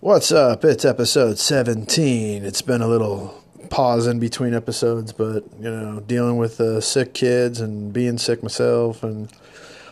[0.00, 0.62] What's up?
[0.62, 2.44] It's episode 17.
[2.44, 7.14] It's been a little pause in between episodes, but, you know, dealing with uh, sick
[7.14, 9.30] kids and being sick myself and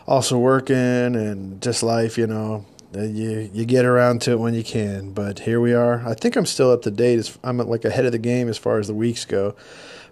[0.07, 2.67] also working and just life, you know.
[2.95, 6.07] Uh, You you get around to it when you can, but here we are.
[6.07, 7.35] I think I'm still up to date.
[7.43, 9.57] I'm like ahead of the game as far as the weeks go,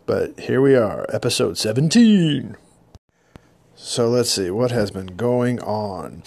[0.06, 2.56] but here we are, episode 17.
[3.77, 6.22] So let's see what has been going on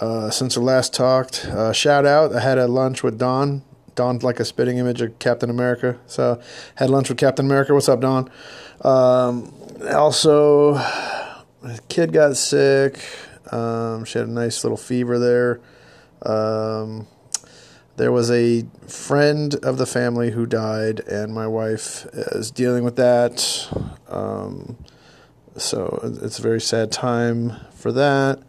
[0.00, 1.44] uh, since we last talked.
[1.46, 2.34] Uh, shout out!
[2.34, 3.62] I had a lunch with Don.
[3.94, 5.98] Don's like a spitting image of Captain America.
[6.06, 6.40] So
[6.76, 7.74] had lunch with Captain America.
[7.74, 8.30] What's up, Don?
[8.80, 9.54] Um,
[9.92, 10.74] also,
[11.88, 12.98] kid got sick.
[13.52, 15.60] Um, she had a nice little fever there.
[16.22, 17.06] Um,
[17.96, 22.96] there was a friend of the family who died, and my wife is dealing with
[22.96, 23.68] that.
[24.08, 24.76] Um,
[25.56, 28.42] so it's a very sad time for that.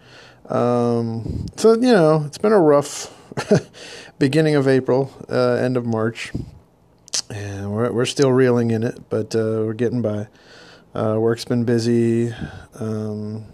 [0.49, 3.11] Um, so you know, it's been a rough
[4.19, 6.31] beginning of April, uh, end of March,
[7.29, 10.27] and we're we're still reeling in it, but uh, we're getting by.
[10.93, 12.33] Uh, work's been busy.
[12.79, 13.45] Um,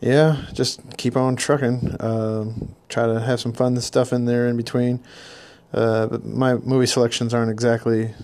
[0.00, 1.96] yeah, just keep on trucking.
[2.00, 5.02] Um, try to have some fun stuff in there in between.
[5.72, 8.14] Uh, but my movie selections aren't exactly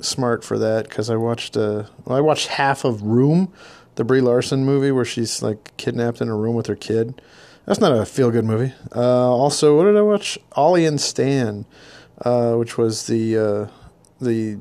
[0.00, 3.52] smart for that because I watched uh, well, I watched half of Room,
[4.00, 7.20] the Brie Larson movie where she's like kidnapped in a room with her kid.
[7.66, 8.72] That's not a feel good movie.
[8.96, 10.38] Uh, also, what did I watch?
[10.52, 11.66] Ollie and Stan,
[12.24, 13.66] uh, which was the uh,
[14.18, 14.56] the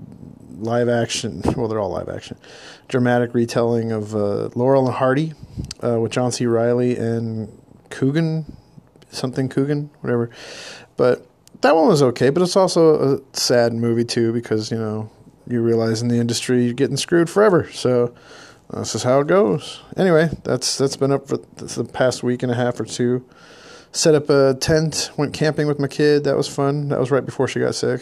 [0.58, 1.42] live action.
[1.56, 2.38] Well, they're all live action,
[2.90, 5.32] dramatic retelling of uh, Laurel and Hardy
[5.82, 6.46] uh, with John C.
[6.46, 7.50] Reilly and
[7.90, 8.58] Coogan,
[9.10, 10.32] something Coogan, whatever.
[10.98, 11.26] But
[11.62, 15.10] that one was okay, but it's also a sad movie too because you know
[15.48, 17.72] you realize in the industry you're getting screwed forever.
[17.72, 18.14] So
[18.74, 19.82] this is how it goes.
[19.98, 23.26] Anyway, that's that's been up for the past week and a half or two.
[23.92, 26.24] Set up a tent, went camping with my kid.
[26.24, 26.90] That was fun.
[26.90, 28.02] That was right before she got sick,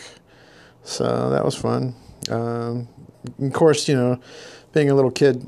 [0.83, 1.95] so that was fun.
[2.29, 2.89] Um,
[3.39, 4.19] of course, you know,
[4.73, 5.43] being a little kid,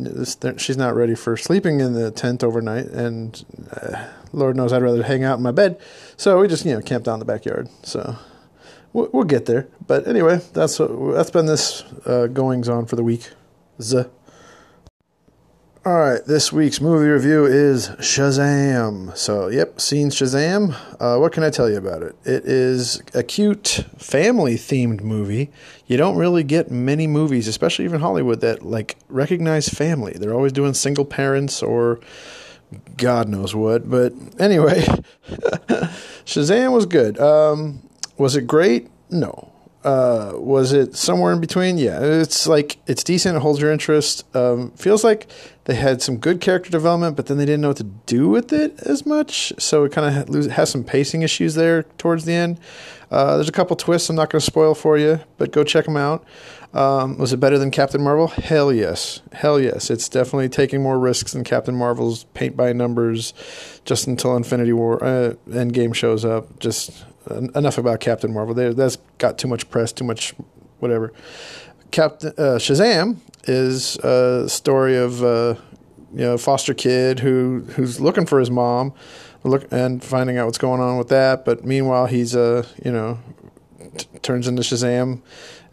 [0.58, 5.04] she's not ready for sleeping in the tent overnight, and uh, Lord knows I'd rather
[5.04, 5.80] hang out in my bed.
[6.16, 7.68] So we just you know camped out in the backyard.
[7.84, 8.16] So
[8.94, 9.68] we'll, we'll get there.
[9.86, 13.30] But anyway, that's what, that's been this uh, goings on for the week.
[13.82, 14.06] Z.
[15.90, 19.18] All right, this week's movie review is Shazam.
[19.18, 20.76] So, yep, seen Shazam.
[21.00, 22.16] Uh, what can I tell you about it?
[22.24, 25.50] It is a cute family themed movie.
[25.88, 30.14] You don't really get many movies, especially even Hollywood, that like recognize family.
[30.14, 32.00] They're always doing single parents or
[32.96, 33.90] God knows what.
[33.90, 34.82] But anyway,
[36.24, 37.20] Shazam was good.
[37.20, 37.82] Um,
[38.16, 38.92] was it great?
[39.10, 39.52] No.
[39.84, 41.78] Uh, was it somewhere in between?
[41.78, 43.38] Yeah, it's like it's decent.
[43.38, 44.26] It holds your interest.
[44.36, 45.28] Um, feels like
[45.70, 48.52] they had some good character development, but then they didn't know what to do with
[48.52, 49.54] it as much.
[49.60, 52.60] So it kind of has some pacing issues there towards the end.
[53.12, 55.86] Uh, there's a couple twists I'm not going to spoil for you, but go check
[55.86, 56.26] them out.
[56.74, 58.26] Um, was it better than Captain Marvel?
[58.26, 59.22] Hell yes.
[59.32, 59.92] Hell yes.
[59.92, 63.36] It's definitely taking more risks than Captain Marvel's paint by numbers
[63.86, 66.60] just until Infinity War uh, Endgame shows up.
[66.60, 68.56] Just en- enough about Captain Marvel.
[68.56, 70.34] There, that's got too much press, too much
[70.80, 71.14] whatever.
[71.92, 75.56] Captain uh, Shazam is a story of uh,
[76.14, 78.94] you know foster kid who who's looking for his mom,
[79.44, 81.46] look and finding out what's going on with that.
[81.46, 83.20] But meanwhile, he's uh you know
[83.98, 85.22] t- turns into Shazam,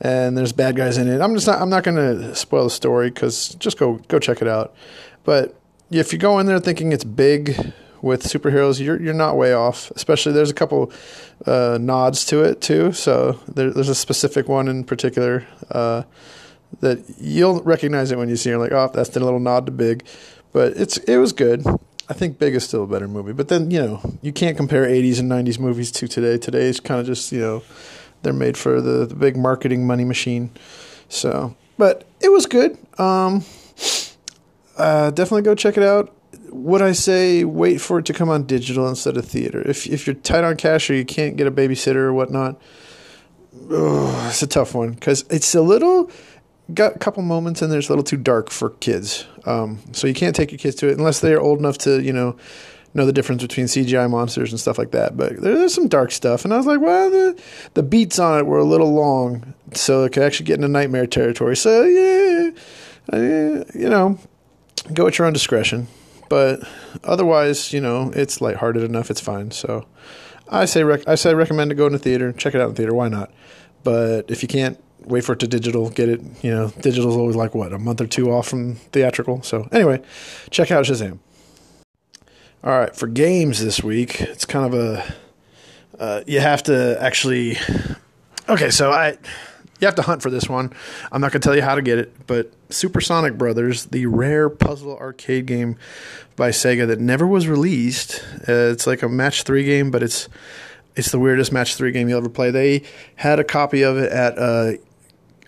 [0.00, 1.20] and there's bad guys in it.
[1.20, 4.42] I'm just not I'm not going to spoil the story because just go go check
[4.42, 4.74] it out.
[5.24, 5.58] But
[5.90, 7.72] if you go in there thinking it's big
[8.02, 9.90] with superheroes, you're you're not way off.
[9.92, 10.92] Especially there's a couple
[11.46, 12.92] uh, nods to it too.
[12.92, 16.02] So there, there's a specific one in particular uh,
[16.80, 18.58] that you'll recognize it when you see it.
[18.58, 20.04] Like, oh, that's the little nod to Big.
[20.52, 21.66] But it's it was good.
[22.08, 23.32] I think Big is still a better movie.
[23.32, 26.38] But then you know you can't compare 80s and 90s movies to today.
[26.38, 27.62] Today's kind of just you know
[28.22, 30.50] they're made for the, the big marketing money machine.
[31.08, 32.76] So, but it was good.
[32.98, 33.44] Um,
[34.76, 36.12] uh, definitely go check it out.
[36.50, 39.62] Would I say wait for it to come on digital instead of theater?
[39.68, 42.60] If if you're tight on cash or you can't get a babysitter or whatnot,
[43.70, 46.10] oh, it's a tough one because it's a little
[46.74, 49.26] got a couple moments and there's a little too dark for kids.
[49.44, 52.02] Um, so you can't take your kids to it unless they are old enough to
[52.02, 52.36] you know
[52.96, 55.16] know the difference between CGI monsters and stuff like that.
[55.16, 57.42] But there, there's some dark stuff, and I was like, well, the
[57.74, 61.06] the beats on it were a little long, so it could actually get into nightmare
[61.06, 61.56] territory.
[61.56, 62.50] So yeah,
[63.12, 64.18] you know,
[64.92, 65.88] go at your own discretion.
[66.28, 66.66] But
[67.04, 69.10] otherwise, you know, it's lighthearted enough.
[69.10, 69.52] It's fine.
[69.52, 69.86] So
[70.48, 72.32] I say rec- I say recommend to go in the theater.
[72.32, 72.94] Check it out in the theater.
[72.94, 73.30] Why not?
[73.84, 76.20] But if you can't wait for it to digital, get it.
[76.42, 79.42] You know, digital is always like what a month or two off from theatrical.
[79.42, 80.02] So anyway,
[80.50, 81.18] check out Shazam.
[82.64, 85.14] All right, for games this week, it's kind of a
[85.98, 87.56] uh, you have to actually.
[88.48, 89.18] Okay, so I
[89.80, 90.72] you have to hunt for this one.
[91.12, 94.48] I'm not going to tell you how to get it, but Supersonic Brothers, the rare
[94.48, 95.76] puzzle arcade game
[96.34, 98.24] by Sega that never was released.
[98.48, 100.28] Uh, it's like a match three game, but it's
[100.94, 102.50] it's the weirdest match three game you'll ever play.
[102.50, 102.82] They
[103.16, 104.72] had a copy of it at uh,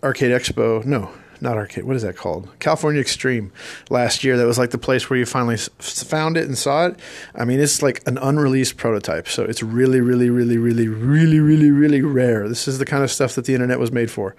[0.02, 0.84] Arcade Expo.
[0.84, 1.10] No,
[1.40, 1.84] not arcade.
[1.84, 2.48] What is that called?
[2.58, 3.52] California Extreme
[3.90, 4.36] last year.
[4.36, 6.98] That was like the place where you finally found it and saw it.
[7.34, 11.70] I mean, it's like an unreleased prototype, so it's really, really, really, really, really, really,
[11.70, 12.48] really rare.
[12.48, 14.34] This is the kind of stuff that the internet was made for.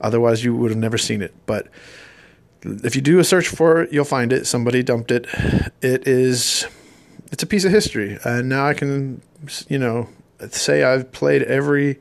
[0.00, 1.34] Otherwise, you would have never seen it.
[1.46, 1.68] But
[2.62, 4.46] if you do a search for it, you'll find it.
[4.46, 5.26] Somebody dumped it.
[5.82, 6.66] It is.
[7.32, 9.22] It's a piece of history, and now I can,
[9.68, 10.08] you know,
[10.50, 11.98] say I've played every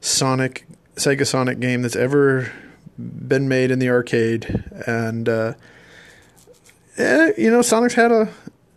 [0.00, 2.50] Sonic Sega Sonic game that's ever
[2.98, 5.54] been made in the arcade, and uh,
[6.98, 8.28] eh, you know, Sonic's had a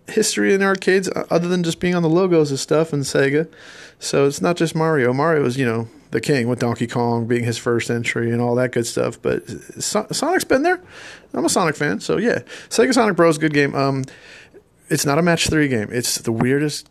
[0.07, 3.51] history in arcades uh, other than just being on the logos and stuff and Sega.
[3.99, 5.13] So it's not just Mario.
[5.13, 8.55] Mario is, you know, the king with Donkey Kong being his first entry and all
[8.55, 9.21] that good stuff.
[9.21, 9.47] But
[9.81, 10.81] so- Sonic's been there.
[11.33, 12.39] I'm a Sonic fan, so yeah.
[12.69, 13.37] Sega Sonic Bros.
[13.37, 13.75] Good game.
[13.75, 14.05] Um,
[14.89, 15.89] it's not a match three game.
[15.91, 16.89] It's the weirdest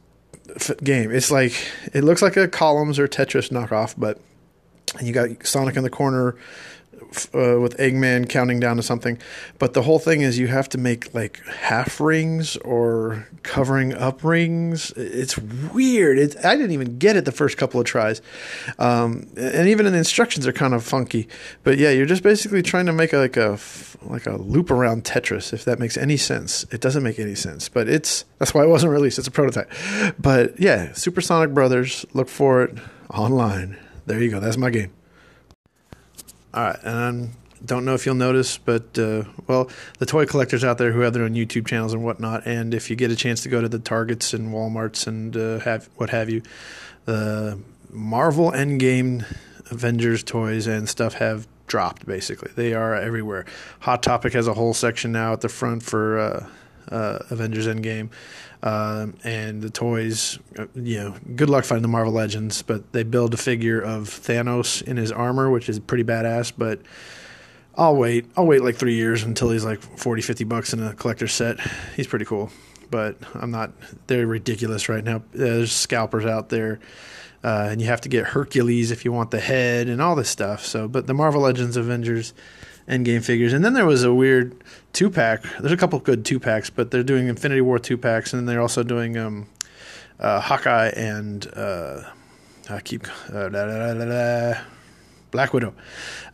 [0.54, 1.10] f- game.
[1.10, 1.52] It's like
[1.92, 4.20] it looks like a Columns or Tetris knockoff, but
[5.00, 6.36] you got Sonic in the corner
[7.34, 9.18] uh, with Eggman counting down to something.
[9.58, 14.22] But the whole thing is you have to make like half rings or covering up
[14.22, 14.90] rings.
[14.92, 16.18] It's weird.
[16.18, 18.20] It, I didn't even get it the first couple of tries,
[18.78, 21.28] um, and even the instructions are kind of funky.
[21.64, 23.58] But yeah, you're just basically trying to make a, like a
[24.02, 25.52] like a loop around Tetris.
[25.52, 27.68] If that makes any sense, it doesn't make any sense.
[27.68, 29.18] But it's that's why it wasn't released.
[29.18, 29.72] It's a prototype.
[30.18, 32.04] But yeah, Supersonic Brothers.
[32.12, 32.78] Look for it
[33.10, 33.78] online.
[34.08, 34.40] There you go.
[34.40, 34.90] That's my game.
[36.54, 37.28] All right, and I
[37.66, 39.68] don't know if you'll notice, but uh, well,
[39.98, 42.88] the toy collectors out there who have their own YouTube channels and whatnot, and if
[42.88, 46.08] you get a chance to go to the Targets and WalMarts and uh, have what
[46.08, 46.40] have you,
[47.04, 47.58] the
[47.90, 49.26] Marvel Endgame
[49.70, 52.06] Avengers toys and stuff have dropped.
[52.06, 53.44] Basically, they are everywhere.
[53.80, 56.46] Hot Topic has a whole section now at the front for uh,
[56.90, 58.10] uh Avengers Endgame.
[58.60, 63.04] Um, and the toys, uh, you know, good luck finding the Marvel Legends, but they
[63.04, 66.52] build a figure of Thanos in his armor, which is pretty badass.
[66.56, 66.80] But
[67.76, 68.26] I'll wait.
[68.36, 71.60] I'll wait like three years until he's like 40, 50 bucks in a collector's set.
[71.94, 72.50] He's pretty cool,
[72.90, 73.72] but I'm not.
[74.08, 75.22] They're ridiculous right now.
[75.32, 76.80] There's scalpers out there.
[77.44, 80.28] Uh, and you have to get Hercules if you want the head and all this
[80.28, 80.66] stuff.
[80.66, 82.34] So, but the Marvel Legends Avengers
[82.88, 83.52] Endgame figures.
[83.52, 84.62] And then there was a weird
[84.92, 85.42] two pack.
[85.60, 88.60] There's a couple good two packs, but they're doing Infinity War two packs, and they're
[88.60, 89.46] also doing um,
[90.18, 92.02] uh, Hawkeye and uh,
[92.70, 94.60] I keep uh, da, da, da,
[95.30, 95.74] Black Widow.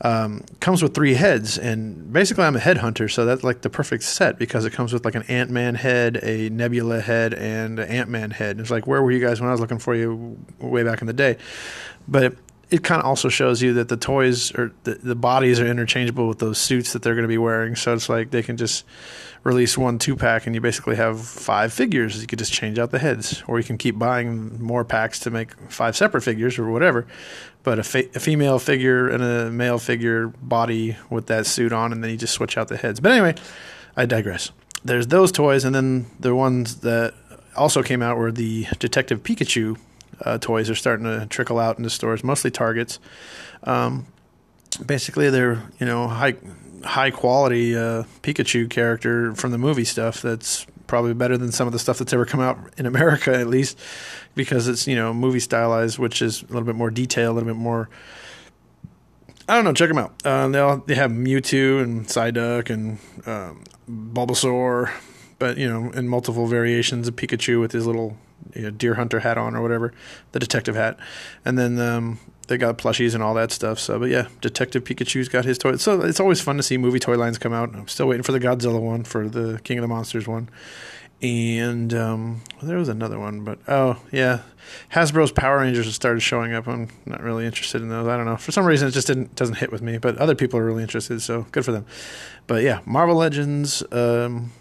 [0.03, 4.05] Um, comes with three heads, and basically I'm a headhunter, so that's like the perfect
[4.05, 7.89] set because it comes with like an Ant Man head, a Nebula head, and an
[7.89, 8.61] Ant Man head.
[8.61, 11.09] It's like where were you guys when I was looking for you way back in
[11.09, 11.39] the day?
[12.07, 12.37] But
[12.75, 16.27] it kind of also shows you that the toys or the, the bodies are interchangeable
[16.27, 17.77] with those suits that they're going to be wearing.
[17.77, 18.85] So it's like they can just
[19.45, 22.21] release one two pack and you basically have five figures.
[22.21, 25.31] You could just change out the heads, or you can keep buying more packs to
[25.31, 27.07] make five separate figures or whatever.
[27.63, 32.03] But a, a female figure and a male figure body with that suit on, and
[32.03, 32.99] then you just switch out the heads.
[32.99, 33.37] But anyway,
[33.97, 34.51] I digress.
[34.85, 37.15] There's those toys, and then the ones that
[37.57, 39.79] also came out were the Detective Pikachu
[40.21, 42.99] uh, toys are starting to trickle out into stores, mostly Targets.
[43.65, 44.07] Um,
[44.85, 46.35] basically, they're you know high
[46.85, 50.23] high quality uh, Pikachu character from the movie stuff.
[50.23, 53.47] That's probably better than some of the stuff that's ever come out in America, at
[53.47, 53.79] least
[54.35, 57.49] because it's you know movie stylized, which is a little bit more detail, a little
[57.49, 57.89] bit more.
[59.49, 59.75] I don't know.
[59.75, 60.15] Check them out.
[60.25, 64.91] Uh, they all, they have Mewtwo and Psyduck and um, Bulbasaur,
[65.39, 68.17] but you know, in multiple variations of Pikachu with his little
[68.55, 69.93] you know, deer hunter hat on or whatever,
[70.33, 70.99] the detective hat,
[71.45, 73.79] and then um, they got plushies and all that stuff.
[73.79, 75.77] So, but yeah, Detective Pikachu's got his toy.
[75.77, 77.75] So it's always fun to see movie toy lines come out.
[77.75, 80.49] I'm still waiting for the Godzilla one, for the King of the Monsters one,
[81.23, 84.43] and um, there was another one, but oh yeah,
[84.93, 86.67] Hasbro's Power Rangers started showing up.
[86.69, 88.07] I'm not really interested in those.
[88.07, 90.35] I don't know for some reason it just didn't doesn't hit with me, but other
[90.35, 91.87] people are really interested, so good for them.
[92.47, 94.53] But yeah, Marvel Legends, um,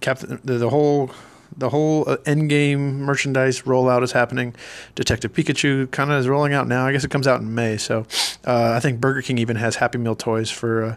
[0.00, 1.10] Captain, the, the whole
[1.56, 4.54] the whole uh, Endgame merchandise rollout is happening.
[4.94, 6.86] Detective Pikachu kind of is rolling out now.
[6.86, 7.76] I guess it comes out in May.
[7.76, 8.06] So
[8.46, 10.96] uh, I think Burger King even has Happy Meal toys for uh,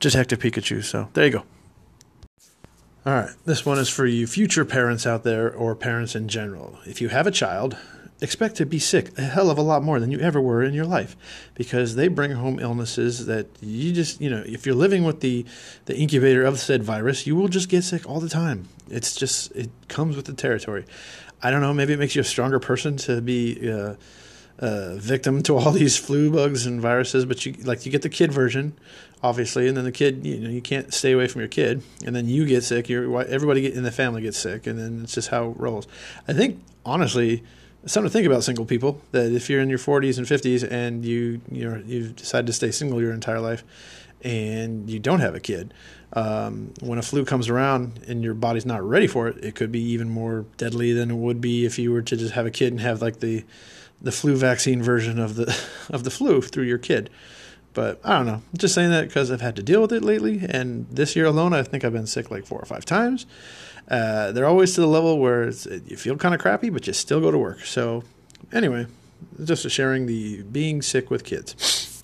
[0.00, 0.82] Detective Pikachu.
[0.82, 1.44] So there you go.
[3.06, 6.78] All right, this one is for you future parents out there or parents in general.
[6.86, 7.76] If you have a child,
[8.24, 10.74] expect to be sick a hell of a lot more than you ever were in
[10.74, 11.16] your life
[11.54, 15.44] because they bring home illnesses that you just you know if you're living with the
[15.84, 19.52] the incubator of said virus you will just get sick all the time it's just
[19.52, 20.84] it comes with the territory
[21.42, 23.94] i don't know maybe it makes you a stronger person to be uh,
[24.58, 27.24] uh, victim to all these flu bugs and viruses.
[27.24, 28.78] But you like you get the kid version,
[29.22, 32.14] obviously, and then the kid you know you can't stay away from your kid, and
[32.14, 32.88] then you get sick.
[32.88, 35.86] You're everybody in the family gets sick, and then it's just how it rolls.
[36.28, 37.42] I think honestly.
[37.86, 41.04] Something to think about single people that if you're in your 40s and 50s and
[41.04, 43.62] you you know you've decided to stay single your entire life
[44.22, 45.74] and you don't have a kid
[46.14, 49.72] um, when a flu comes around and your body's not ready for it, it could
[49.72, 52.50] be even more deadly than it would be if you were to just have a
[52.50, 53.44] kid and have like the
[54.00, 55.56] the flu vaccine version of the
[55.90, 57.10] of the flu through your kid.
[57.72, 58.42] But I don't know.
[58.56, 61.52] Just saying that because I've had to deal with it lately, and this year alone,
[61.52, 63.26] I think I've been sick like four or five times.
[63.88, 67.20] Uh, they're always to the level where you feel kind of crappy, but you still
[67.20, 67.60] go to work.
[67.64, 68.02] So,
[68.52, 68.86] anyway,
[69.42, 72.02] just sharing the being sick with kids.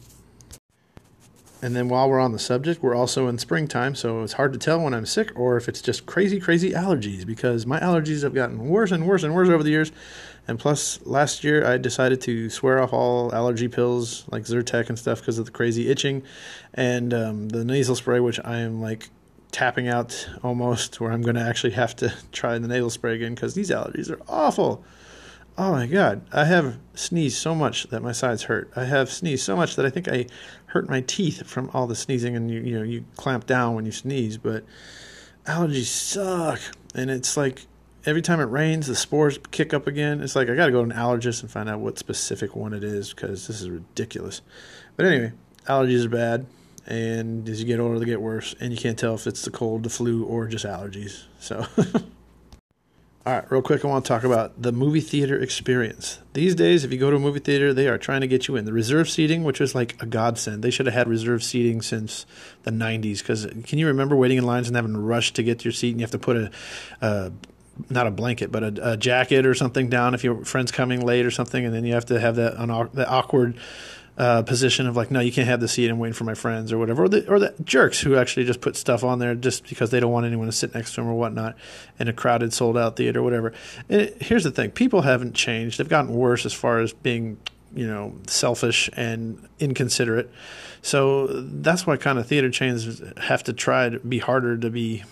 [1.63, 4.59] And then while we're on the subject, we're also in springtime, so it's hard to
[4.59, 8.33] tell when I'm sick or if it's just crazy, crazy allergies because my allergies have
[8.33, 9.93] gotten worse and worse and worse over the years.
[10.49, 14.99] And plus, last year I decided to swear off all allergy pills like Zyrtec and
[14.99, 16.23] stuff because of the crazy itching
[16.73, 19.11] and um, the nasal spray, which I am like
[19.51, 23.35] tapping out almost, where I'm going to actually have to try the nasal spray again
[23.35, 24.85] because these allergies are awful.
[25.59, 28.71] Oh my god, I have sneezed so much that my sides hurt.
[28.77, 30.27] I have sneezed so much that I think I
[30.67, 33.85] hurt my teeth from all the sneezing and you you know, you clamp down when
[33.85, 34.65] you sneeze, but
[35.47, 36.61] allergies suck.
[36.95, 37.67] And it's like
[38.07, 40.21] every time it rains, the spores kick up again.
[40.23, 42.73] It's like I got to go to an allergist and find out what specific one
[42.73, 44.43] it is because this is ridiculous.
[44.97, 45.33] But anyway,
[45.67, 46.47] allergies are bad,
[46.87, 49.51] and as you get older, they get worse, and you can't tell if it's the
[49.51, 51.25] cold, the flu, or just allergies.
[51.39, 51.67] So.
[53.27, 56.21] All right, real quick, I want to talk about the movie theater experience.
[56.33, 58.57] These days, if you go to a movie theater, they are trying to get you
[58.57, 58.65] in.
[58.65, 62.25] The reserve seating, which is like a godsend, they should have had reserve seating since
[62.63, 63.19] the 90s.
[63.19, 65.73] Because can you remember waiting in lines and having to rush to get to your
[65.73, 66.51] seat, and you have to put a,
[67.03, 67.33] a
[67.91, 71.27] not a blanket, but a, a, jacket or something down if your friend's coming late
[71.27, 73.59] or something, and then you have to have that, un- that awkward
[74.19, 75.89] uh, position of like, no, you can't have the seat.
[75.89, 78.61] I'm waiting for my friends or whatever, or the or the jerks who actually just
[78.61, 81.09] put stuff on there just because they don't want anyone to sit next to them
[81.09, 81.57] or whatnot
[81.99, 83.53] in a crowded, sold out theater, or whatever.
[83.89, 85.79] And it, here's the thing: people haven't changed.
[85.79, 87.39] They've gotten worse as far as being,
[87.75, 90.31] you know, selfish and inconsiderate.
[90.83, 95.05] So that's why kind of theater chains have to try to be harder to be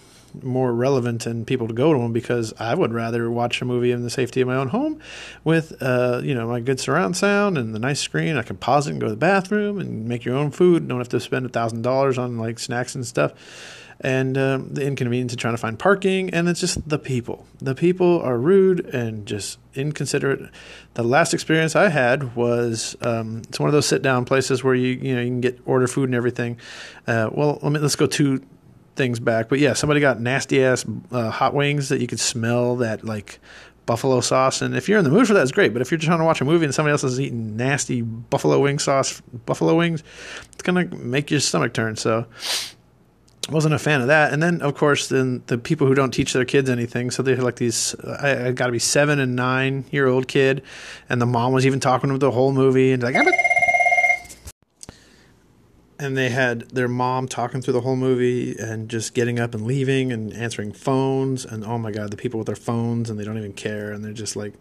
[0.43, 3.93] more relevant and people to go to them because I would rather watch a movie
[3.93, 5.01] in the safety of my own home
[5.45, 8.37] with uh, you know my good surround sound and the nice screen.
[8.37, 10.89] I can pause it and go to the bathroom and make your own food.
[10.89, 13.33] Don't have to spend a thousand dollars on like snacks and stuff.
[14.01, 17.47] And um, the inconvenience of trying to find parking, and it's just the people.
[17.59, 20.51] The people are rude and just inconsiderate.
[20.95, 24.77] The last experience I had was um, it's one of those sit down places where
[24.77, 26.59] you you know you can get order food and everything.
[27.09, 28.41] Uh, well, let me let's go to
[28.99, 29.49] things back.
[29.49, 33.39] But yeah, somebody got nasty ass uh, hot wings that you could smell that like
[33.87, 34.61] buffalo sauce.
[34.61, 35.73] And if you're in the mood for that, it's great.
[35.73, 38.03] But if you're just trying to watch a movie and somebody else is eating nasty
[38.03, 40.05] buffalo wing sauce, buffalo wings,
[40.53, 41.97] it's gonna make your stomach turn.
[41.97, 42.27] So
[43.51, 44.33] wasn't a fan of that.
[44.33, 47.11] And then, of course, then the people who don't teach their kids anything.
[47.11, 50.63] So they're like these, I, I got to be seven and nine year old kid,
[51.09, 53.15] and the mom was even talking to the whole movie and like,
[55.99, 59.67] and they had their mom talking through the whole movie and just getting up and
[59.67, 61.45] leaving and answering phones.
[61.45, 63.93] And oh my god the people with their phones and they don't even care.
[63.93, 64.55] And they're just like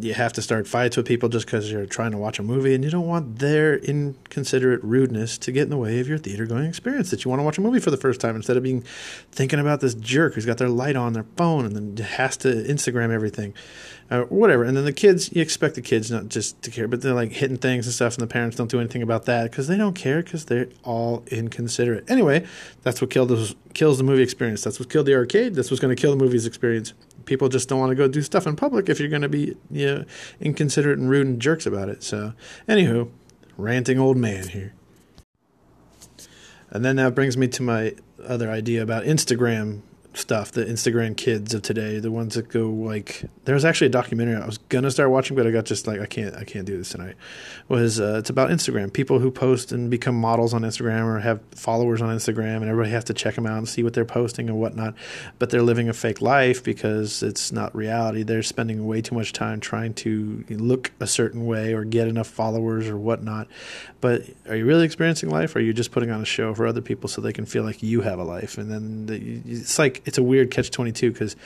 [0.00, 2.74] you have to start fights with people just because you're trying to watch a movie
[2.74, 6.46] and you don't want their inconsiderate rudeness to get in the way of your theater
[6.46, 8.62] going experience that you want to watch a movie for the first time instead of
[8.62, 8.82] being
[9.32, 12.48] thinking about this jerk who's got their light on their phone and then has to
[12.48, 13.54] instagram everything
[14.10, 14.64] or whatever.
[14.64, 17.32] And then the kids, you expect the kids not just to care, but they're like
[17.32, 19.94] hitting things and stuff, and the parents don't do anything about that because they don't
[19.94, 22.10] care because they're all inconsiderate.
[22.10, 22.46] Anyway,
[22.82, 24.62] that's what killed those, kills the movie experience.
[24.62, 25.54] That's what killed the arcade.
[25.54, 26.94] That's what's going to kill the movie's experience.
[27.28, 29.54] People just don't want to go do stuff in public if you're going to be
[29.70, 30.04] you know,
[30.40, 32.02] inconsiderate and rude and jerks about it.
[32.02, 32.32] So,
[32.66, 33.10] anywho,
[33.58, 34.72] ranting old man here.
[36.70, 37.94] And then that brings me to my
[38.26, 39.82] other idea about Instagram
[40.18, 43.24] stuff, the Instagram kids of today, the ones that go like.
[43.44, 46.00] There was actually a documentary I was gonna start watching, but I got just like
[46.00, 47.16] I can't, I can't do this tonight.
[47.68, 51.40] Was uh, it's about Instagram, people who post and become models on Instagram or have
[51.54, 54.48] followers on Instagram, and everybody has to check them out and see what they're posting
[54.48, 54.94] and whatnot.
[55.38, 58.22] But they're living a fake life because it's not reality.
[58.22, 62.26] They're spending way too much time trying to look a certain way or get enough
[62.26, 63.48] followers or whatnot.
[64.00, 66.66] But are you really experiencing life, or are you just putting on a show for
[66.66, 68.58] other people so they can feel like you have a life?
[68.58, 71.36] And then the, it's like it's a weird catch twenty two because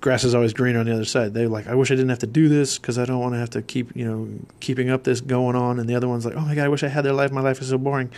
[0.00, 1.32] grass is always greener on the other side.
[1.34, 3.38] They're like, I wish I didn't have to do this because I don't want to
[3.38, 4.28] have to keep you know
[4.60, 5.80] keeping up this going on.
[5.80, 7.32] And the other one's like, oh my god, I wish I had their life.
[7.32, 8.10] My life is so boring.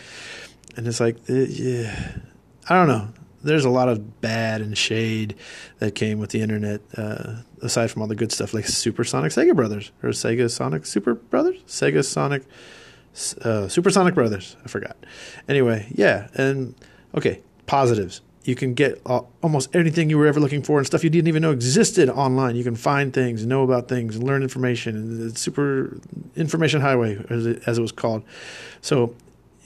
[0.77, 2.13] And it's like, uh, yeah,
[2.69, 3.09] I don't know.
[3.45, 5.37] there's a lot of bad and shade
[5.79, 6.81] that came with the internet.
[6.97, 10.87] Uh, aside from all the good stuff like Super Sonic Sega Brothers or Sega Sonic
[10.87, 12.43] Super Brothers, Sega Sonic
[13.43, 14.57] uh, Supersonic Brothers.
[14.65, 14.97] I forgot.
[15.49, 16.75] Anyway, yeah, and
[17.15, 18.21] okay, positives.
[18.45, 21.29] You can get uh, almost anything you were ever looking for and stuff you didn't
[21.29, 22.57] even know existed online.
[22.57, 25.29] You can find things, know about things, learn information.
[25.29, 25.99] It's super
[26.37, 28.23] information highway, as it, as it was called.
[28.83, 29.15] So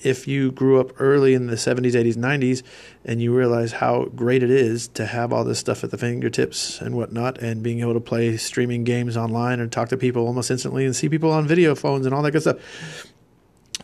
[0.02, 2.62] if you grew up early in the 70s, 80s, 90s,
[3.04, 6.80] and you realize how great it is to have all this stuff at the fingertips
[6.80, 10.50] and whatnot, and being able to play streaming games online and talk to people almost
[10.50, 12.58] instantly and see people on video phones and all that good stuff,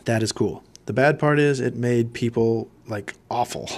[0.05, 0.63] that is cool.
[0.85, 3.69] The bad part is it made people like awful,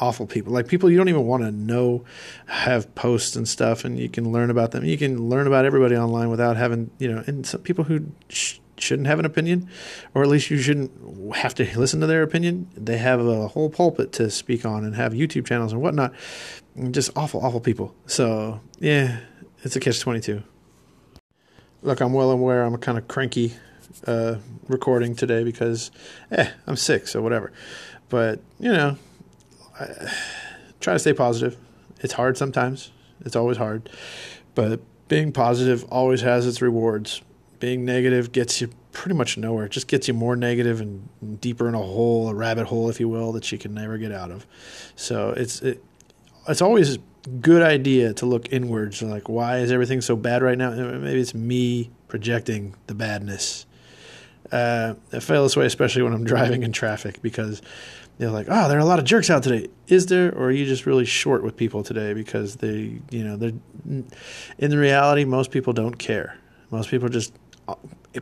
[0.00, 0.52] awful people.
[0.52, 2.04] Like people you don't even want to know
[2.46, 4.84] have posts and stuff, and you can learn about them.
[4.84, 8.58] You can learn about everybody online without having, you know, and some people who sh-
[8.78, 9.68] shouldn't have an opinion,
[10.14, 10.90] or at least you shouldn't
[11.36, 12.68] have to listen to their opinion.
[12.74, 16.14] They have a whole pulpit to speak on and have YouTube channels and whatnot.
[16.90, 17.94] Just awful, awful people.
[18.06, 19.20] So, yeah,
[19.62, 20.42] it's a catch 22.
[21.82, 23.54] Look, I'm well aware I'm a kind of cranky
[24.06, 24.36] uh,
[24.68, 25.90] recording today because,
[26.30, 27.52] eh, I'm sick, so whatever.
[28.08, 28.96] But, you know,
[29.80, 30.12] I,
[30.80, 31.56] try to stay positive.
[32.00, 33.90] It's hard sometimes, it's always hard.
[34.54, 37.22] But being positive always has its rewards
[37.60, 39.66] being negative gets you pretty much nowhere.
[39.66, 42.98] It just gets you more negative and deeper in a hole, a rabbit hole, if
[42.98, 44.46] you will, that you can never get out of.
[44.96, 45.84] So it's it,
[46.48, 46.98] it's always a
[47.40, 49.02] good idea to look inwards.
[49.02, 50.70] Like, why is everything so bad right now?
[50.70, 53.66] Maybe it's me projecting the badness.
[54.50, 57.62] Uh, I feel this way, especially when I'm driving in traffic, because
[58.18, 60.50] they're like, "Oh, there are a lot of jerks out today." Is there, or are
[60.50, 63.52] you just really short with people today because they, you know, they're
[64.58, 66.36] in the reality, most people don't care.
[66.70, 67.32] Most people just
[67.68, 67.74] uh,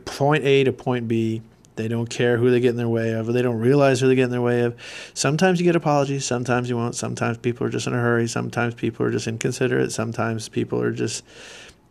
[0.05, 1.41] point A to point B.
[1.75, 4.07] They don't care who they get in their way of, or they don't realize who
[4.09, 4.75] they get in their way of.
[5.13, 6.93] Sometimes you get apologies, sometimes you won't.
[6.93, 8.27] Sometimes people are just in a hurry.
[8.27, 9.93] Sometimes people are just inconsiderate.
[9.93, 11.23] Sometimes people are just,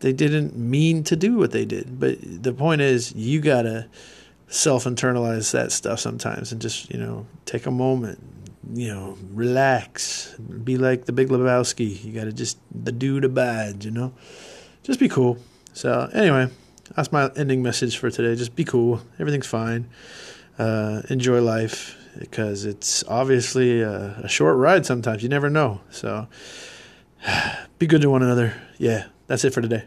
[0.01, 1.99] they didn't mean to do what they did.
[1.99, 3.89] But the point is, you got to
[4.49, 8.19] self internalize that stuff sometimes and just, you know, take a moment,
[8.75, 10.35] you know, relax,
[10.65, 12.05] be like the big Lebowski.
[12.05, 14.13] You got to just, do the dude abides, you know?
[14.83, 15.39] Just be cool.
[15.73, 16.49] So, anyway
[16.95, 18.35] that's my ending message for today.
[18.35, 19.01] Just be cool.
[19.19, 19.89] Everything's fine.
[20.59, 25.23] Uh, enjoy life because it's obviously a, a short ride sometimes.
[25.23, 25.81] You never know.
[25.91, 26.27] So
[27.79, 28.55] be good to one another.
[28.79, 29.85] Yeah, that's it for today.